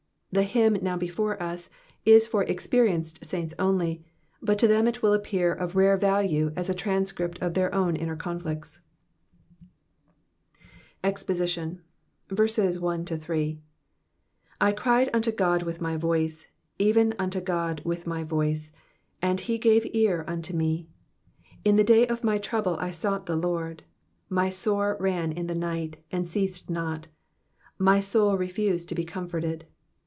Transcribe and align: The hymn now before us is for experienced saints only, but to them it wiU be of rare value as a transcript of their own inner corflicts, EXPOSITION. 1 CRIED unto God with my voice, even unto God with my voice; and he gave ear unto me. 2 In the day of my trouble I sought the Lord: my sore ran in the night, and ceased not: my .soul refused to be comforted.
The 0.33 0.43
hymn 0.43 0.77
now 0.81 0.95
before 0.95 1.43
us 1.43 1.69
is 2.05 2.25
for 2.25 2.43
experienced 2.45 3.25
saints 3.25 3.53
only, 3.59 4.05
but 4.41 4.57
to 4.59 4.67
them 4.69 4.87
it 4.87 5.01
wiU 5.01 5.21
be 5.21 5.43
of 5.61 5.75
rare 5.75 5.97
value 5.97 6.53
as 6.55 6.69
a 6.69 6.73
transcript 6.73 7.37
of 7.41 7.53
their 7.53 7.75
own 7.75 7.97
inner 7.97 8.15
corflicts, 8.15 8.79
EXPOSITION. 11.03 11.81
1 12.29 12.37
CRIED 14.77 15.09
unto 15.13 15.31
God 15.33 15.63
with 15.63 15.81
my 15.81 15.97
voice, 15.97 16.47
even 16.79 17.13
unto 17.19 17.41
God 17.41 17.81
with 17.83 18.07
my 18.07 18.23
voice; 18.23 18.71
and 19.21 19.37
he 19.37 19.57
gave 19.57 19.85
ear 19.93 20.23
unto 20.29 20.55
me. 20.55 20.87
2 21.65 21.71
In 21.71 21.75
the 21.75 21.83
day 21.83 22.07
of 22.07 22.23
my 22.23 22.37
trouble 22.37 22.77
I 22.79 22.89
sought 22.89 23.25
the 23.25 23.35
Lord: 23.35 23.83
my 24.29 24.47
sore 24.47 24.95
ran 24.97 25.33
in 25.33 25.47
the 25.47 25.55
night, 25.55 25.97
and 26.09 26.29
ceased 26.29 26.69
not: 26.69 27.07
my 27.77 27.99
.soul 27.99 28.37
refused 28.37 28.87
to 28.87 28.95
be 28.95 29.03
comforted. 29.03 29.65